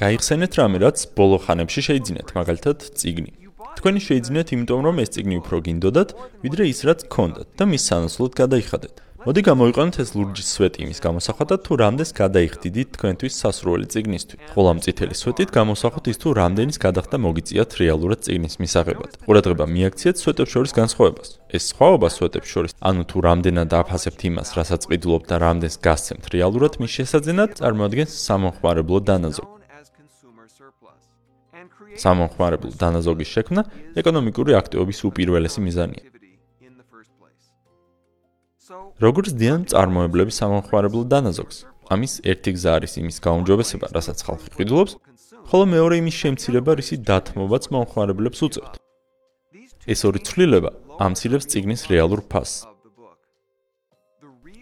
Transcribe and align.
გაიხსენეთ 0.00 0.52
რამე, 0.60 0.76
რაც 0.84 0.98
ბოლო 1.18 1.36
ხანებში 1.44 1.80
შეიძინეთ, 1.88 2.28
მაგალითად, 2.38 2.78
ციგნი. 2.98 3.32
თქვენი 3.78 4.00
შეიძინეთ, 4.08 4.48
იმიტომ 4.54 4.80
რომ 4.86 4.96
ეს 5.02 5.10
ციგნი 5.14 5.36
უფრო 5.42 5.56
გინდოდათ, 5.66 6.10
ვიდრე 6.44 6.64
ის, 6.72 6.80
რაც 6.88 7.00
გქონდათ 7.06 7.48
და 7.58 7.64
მის 7.70 7.82
სანაცვლოდ 7.88 8.32
გადაიხადეთ. 8.40 8.94
მოდი 9.20 9.40
გამოიყენოთ 9.44 9.96
ეს 10.00 10.10
ლურჯის 10.16 10.48
სვეტი 10.56 10.80
იმის 10.80 11.00
გამოსახატად, 11.04 11.60
თუ 11.60 11.72
რამდენს 11.76 12.10
გადაიხდიდით 12.16 12.88
თქვენთვის 12.96 13.34
სასურველი 13.36 13.86
ციგნისთვის. 13.92 14.40
ხოლო 14.56 14.68
ამ 14.72 14.78
წითელი 14.80 15.14
სვეტით 15.20 15.50
გამოსახოთ 15.52 16.04
ის 16.08 16.18
თუ 16.24 16.28
რამდენის 16.40 16.78
გადახდა 16.80 17.16
მოგიწიათ 17.20 17.70
რეალურად 17.84 18.20
ციგნის 18.24 18.54
მისაღებად. 18.64 19.10
ყურადღება 19.28 19.64
მიაქციეთ 19.76 20.16
სვეტებს 20.24 20.52
შორის 20.56 20.72
განსხვავებას. 20.80 21.28
ეს 21.52 21.62
სხვაობა 21.68 22.08
სვეტებს 22.16 22.48
შორის, 22.48 22.72
ანუ 22.80 23.02
თუ 23.12 23.16
რამდენად 23.28 23.70
აფასებთ 23.76 24.20
იმას, 24.24 24.48
რასაც 24.56 24.82
ყიდულობთ 24.88 25.26
და 25.28 25.36
რამდენს 25.44 25.76
გასცემთ 25.84 26.24
რეალურად 26.32 26.72
მის 26.80 26.92
შესაძენად, 26.96 27.50
წარმოადგენს 27.60 28.12
სამომხმარებლო 28.24 28.98
დანაზოგი. 29.04 29.59
სამომხმარებლო 31.98 32.70
დანაზოგის 32.80 33.28
შექმნა 33.34 33.62
ეკონომიკური 34.00 34.52
აქტივობის 34.60 34.98
უპირველესი 35.08 35.60
მიზანია. 35.66 36.04
როგორც 39.00 39.28
დიან 39.40 39.62
წარმოებლების 39.72 40.36
სამომხმარებლო 40.40 41.02
დანაზოგს. 41.12 41.56
ამის 41.90 42.12
ერთი 42.30 42.50
გზა 42.54 42.70
არის 42.78 42.92
იმის 43.02 43.16
გაუმჯობესება, 43.24 43.86
რასაც 43.96 44.18
ხალხი 44.26 44.48
ყიდულობს, 44.56 44.92
ხოლო 45.50 45.64
მეორე 45.74 45.94
იმის 46.02 46.16
შემცირება, 46.22 46.70
რისი 46.78 46.96
დათმობაც 47.08 47.64
მომხმარებლებს 47.74 48.38
უწევთ. 48.46 48.74
ეს 49.92 50.00
ორი 50.06 50.20
ცვლილება 50.26 50.70
ამცირებს 51.02 51.48
ციგნის 51.50 51.82
რეალურ 51.90 52.20
ფასს. 52.30 52.68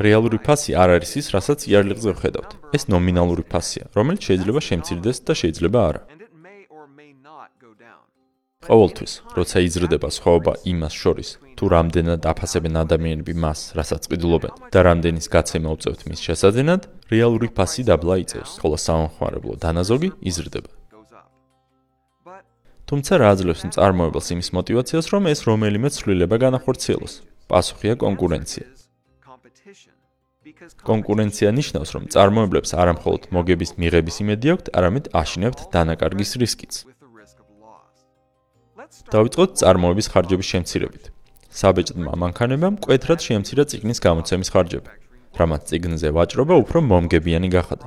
რეალური 0.00 0.38
ფასი 0.40 0.72
არ 0.82 0.88
არის 0.96 1.12
ის, 1.20 1.26
რასაც 1.36 1.68
იარლიღზე 1.68 2.10
ვხედავთ. 2.16 2.50
ეს 2.76 2.82
ნომინალური 2.94 3.44
ფასია, 3.52 3.84
რომელიც 3.98 4.22
შეიძლება 4.28 4.60
შემცირდეს 4.68 5.18
და 5.26 5.32
შეიძლება 5.40 5.78
არა. 5.88 6.02
ყოველთვის, 8.60 9.12
როცა 9.32 9.60
იზრდება 9.64 10.08
სხვაობა 10.12 10.52
იმას 10.68 10.92
შორის, 10.92 11.28
თუ 11.56 11.64
რამდენად 11.72 12.26
აფასებენ 12.28 12.74
ადამიანები 12.84 13.32
მას, 13.32 13.60
რასაც 13.72 14.04
ყიდულობენ 14.12 14.52
და 14.68 14.80
რამდენის 14.84 15.26
გაცემა 15.32 15.72
უწევთ 15.80 16.00
მის 16.04 16.20
შესაძენად, 16.20 16.82
რეალური 17.08 17.48
ფასი 17.56 17.88
დაბლა 17.88 18.20
იწევს, 18.20 18.52
ხოლო 18.60 18.76
სამომხმარებლო 18.84 19.56
დანაზოგი 19.64 20.10
იზრდება. 20.28 20.70
თუმცა 22.84 23.12
რა 23.16 23.26
აძლევს 23.32 23.62
მწარმოებელს 23.70 24.28
იმის 24.34 24.48
мотиваციას, 24.52 25.06
რომ 25.08 25.22
ეს 25.32 25.40
რომელიმე 25.48 25.88
ცვლილება 25.96 26.36
განახორციელოს? 26.44 27.12
პასუხია 27.48 27.94
კონკურენცია. 27.96 28.66
კონკურენცია 30.84 31.48
ნიშნავს, 31.56 31.90
რომ 31.96 32.04
წარმოებლებს 32.12 32.70
არამხოლოდ 32.76 33.22
მოგების 33.32 33.70
მიღების 33.80 34.16
იმედი 34.20 34.46
აქვთ, 34.52 34.66
არამედ 34.76 35.04
აშინებთ 35.16 35.60
დანაკარგის 35.72 36.36
რისკიც. 36.42 36.99
დავიწყოთ 39.14 39.50
წარმოების 39.60 40.06
ხარჯების 40.12 40.46
შემცირებით. 40.52 41.04
საბეჭდმა 41.50 42.12
მანქანებამ 42.22 42.74
კვეთრად 42.84 43.20
შეამცირა 43.26 43.64
ციგნის 43.70 43.98
გამოცემის 44.06 44.48
ხარჯები, 44.54 44.92
რამაც 45.38 45.62
ციგნზე 45.68 46.08
ვაჭრობა 46.16 46.54
უფრო 46.62 46.78
მომგებიანი 46.90 47.48
გახადა. 47.56 47.86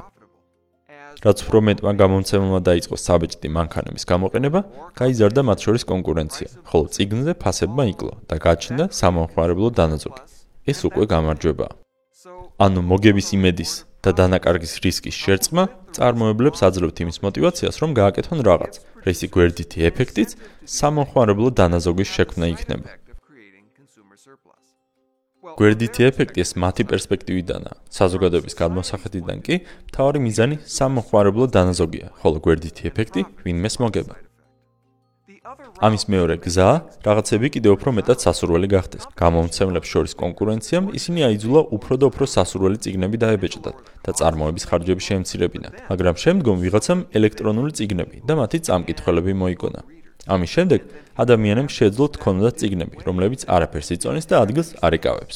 რაც 1.24 1.38
უფრო 1.46 1.60
მეტმა 1.68 1.92
გამომცემელმა 2.02 2.60
დაიწყო 2.68 2.96
საბეჭდი 3.08 3.48
მანქანების 3.58 4.04
გამოყენება, 4.12 4.60
გაიზარდა 5.00 5.42
მათ 5.48 5.60
შორის 5.66 5.84
კონკურენცია, 5.92 6.48
ხოლო 6.70 6.86
ციგნზე 6.94 7.34
ფასებმა 7.44 7.84
იკლო 7.94 8.14
და 8.28 8.36
გაჩნდა 8.46 8.84
სამომხმარებლო 9.00 9.68
დანაზოგი. 9.80 10.22
ეს 10.72 10.80
უკვე 10.88 11.04
გამარჯვებაა. 11.14 11.72
ანუ 12.66 12.80
მოგების 12.92 13.28
იმედის 13.38 13.72
და 14.04 14.12
დანაკარგის 14.20 14.74
რისკის 14.84 15.16
შერწყმა 15.16 15.64
წარმოებლებს 15.96 16.60
აძლევთ 16.68 16.98
იმის 17.04 17.18
мотиваციას, 17.24 17.76
რომ 17.80 17.96
გააკეთონ 18.00 18.40
რაღაც, 18.44 18.74
რისი 19.08 19.28
გვერდითი 19.32 19.88
ეფექტიც 19.90 20.36
სამომხმარებლო 20.68 21.48
დანაზოგის 21.60 22.10
შექმნა 22.16 22.46
იქნება. 22.56 22.90
გვერდითი 25.60 26.02
ეფექტი 26.10 26.40
ეს 26.44 26.52
მათი 26.56 26.84
პერსპექტივიდანაა. 26.92 27.76
საზოგადოების 27.98 28.54
გადმოსახედიდან 28.60 29.38
კი 29.46 29.56
მთავარი 29.92 30.20
მიზანი 30.28 30.56
სამომხმარებლო 30.78 31.46
დანაზოგია, 31.56 32.08
ხოლო 32.20 32.38
გვერდითი 32.44 32.92
ეფექტი 32.92 33.22
ვინმეს 33.44 33.76
მოგება. 33.84 34.23
ამის 35.24 36.04
მეორე 36.12 36.36
გზა, 36.44 36.68
რაღაცები 37.08 37.48
კიდევ 37.56 37.72
უფრო 37.78 37.90
მეტად 37.96 38.20
სასურველი 38.24 38.68
გახდეს. 38.76 39.04
გამომცემლებს 39.16 39.88
შორის 39.88 40.14
კონკურენციამ 40.20 40.92
ისინი 41.00 41.20
აიძულა 41.28 41.62
უფრო 41.78 41.94
და 42.00 42.06
უფრო 42.12 42.26
სასურველი 42.28 42.78
ციგნები 42.84 43.18
დაებეჭდათ 43.24 43.76
და 44.04 44.12
წარმოების 44.20 44.64
ხარჯები 44.68 45.04
შეემცირებინათ. 45.08 45.74
მაგრამ 45.92 46.16
შემდგომ 46.24 46.58
ვიღაცამ 46.64 47.00
ელექტრონული 47.18 47.72
ციგნები 47.72 48.18
და 48.28 48.34
მათი 48.36 48.58
წამკითხველები 48.68 49.34
მოიგონა. 49.42 49.80
ამის 50.28 50.50
შემდეგ 50.56 50.80
ადამიანებს 51.24 51.74
შეძლოთ 51.80 52.12
თქონოდათ 52.20 52.56
ციგნები, 52.60 52.96
რომლებიც 53.08 53.42
არაფერს 53.48 53.90
იწონის 53.96 54.26
და 54.28 54.36
ადგილს 54.44 54.70
არ 54.84 54.94
ეკავებს. 55.00 55.36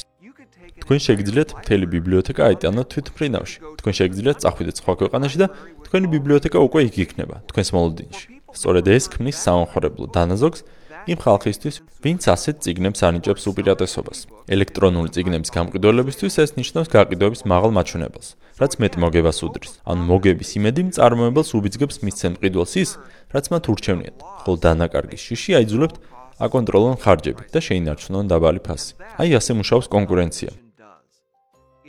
თქვენ 0.84 1.00
შეგიძლიათ 1.08 1.50
მთელი 1.64 1.86
ბიბლიოთეკა 1.96 2.42
აიტანოთ 2.48 2.88
თვითმფრინავში. 2.92 3.58
თქვენ 3.80 3.94
შეგიძლიათ 4.00 4.38
წახვიდეთ 4.44 4.76
სხვა 4.84 4.94
ქვეყანაში 5.00 5.38
და 5.42 5.48
თქვენი 5.88 6.08
ბიბლიოთეკა 6.16 6.60
უკვე 6.68 6.80
იქ 6.88 6.96
იქნება, 7.04 7.36
თქვენს 7.50 7.70
მოლოდინში. 7.76 8.37
სწორედ 8.56 8.86
ეს 8.88 9.06
ქმნის 9.12 9.38
სამხარებლო 9.44 10.06
დანაზოგს 10.16 10.62
იმ 11.08 11.20
ხალხისთვის, 11.24 11.76
ვინც 12.04 12.22
ასეთ 12.28 12.56
ციგნებს 12.64 13.00
ანიჭებს 13.08 13.44
უპირატესობას. 13.48 14.18
ელექტრონული 14.52 15.10
ციგნების 15.16 15.50
გამყიდველებისთვის 15.56 16.34
ეს 16.44 16.52
ნიშნავს 16.60 16.92
გაყიდვების 16.92 17.42
მაღალ 17.48 17.72
მაჩვენებელს, 17.78 18.30
რაც 18.60 18.72
მეტ 18.82 18.94
მოგებას 19.04 19.40
უდრის. 19.48 19.72
ან 19.88 19.98
მოგების 20.04 20.50
იმედი 20.60 20.82
მწარმოებელს 20.92 21.50
უბიძგებს 21.56 21.98
მისცემ 22.04 22.34
ყიდველს 22.44 22.74
ის, 22.84 22.90
რაც 23.32 23.46
მათ 23.52 23.64
ურჩევნიათ. 23.72 24.18
ხოლო 24.44 24.58
დანაკარგის 24.68 25.22
შიში 25.28 25.52
აიძულებთ 25.64 25.96
აკონტროლონ 26.44 26.96
ხარჯები 27.02 27.44
და 27.56 27.60
შეინარჩუნონ 27.64 28.26
დაბალი 28.28 28.62
ფასი. 28.68 28.92
აი 29.22 29.30
ასე 29.40 29.52
მუშაობს 29.60 29.88
კონკურენცია. 29.96 30.52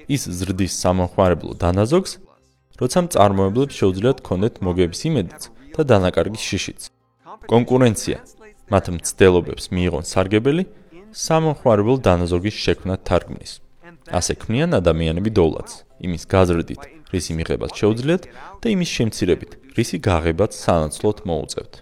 ის 0.09 0.23
ზრდის 0.25 0.73
სამხარებლო 0.83 1.53
დანაზოგს, 1.61 2.13
როცა 2.81 2.99
მწარმოებლებს 3.05 3.75
შეუძლიათ 3.77 4.19
კონდეთ 4.25 4.55
მოგების 4.65 5.01
იმედიც, 5.11 5.43
და 5.79 5.83
დანაკარგის 5.87 6.43
შიშიც. 6.43 6.81
კონკურენცია 7.47 8.19
მათ 8.73 8.85
მცდელობებს 8.99 9.65
მიიღონ 9.71 10.05
სარგებელი 10.13 10.65
სამომხმარებელ 11.15 11.97
დანაზოგის 12.05 12.57
შექმნად 12.67 13.01
თარგმნის. 13.09 13.53
ასე 14.19 14.33
ქმნიან 14.43 14.71
ადამიანები 14.81 15.31
დოვლადს, 15.39 15.75
იმის 16.05 16.23
გაზრდით, 16.33 16.83
რისი 17.15 17.33
მიღებაც 17.39 17.73
შეუძლიათ 17.81 18.23
და 18.61 18.67
იმის 18.75 18.91
შემცირებით, 18.97 19.51
რისი 19.79 19.97
გაღებაც 20.09 20.53
სანაცვლოდ 20.65 21.19
მოუწევთ. 21.29 21.73